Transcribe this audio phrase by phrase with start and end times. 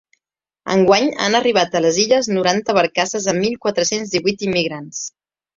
[0.75, 5.07] Enguany han arribat a les Illes noranta barcasses amb mil quatre-cents divuit immigrants.